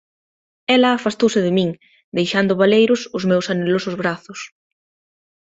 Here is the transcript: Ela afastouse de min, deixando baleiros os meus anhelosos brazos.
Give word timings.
Ela 0.75 0.89
afastouse 0.93 1.39
de 1.45 1.51
min, 1.57 1.69
deixando 2.17 2.57
baleiros 2.61 3.01
os 3.17 3.23
meus 3.29 3.45
anhelosos 3.53 3.95
brazos. 4.01 4.39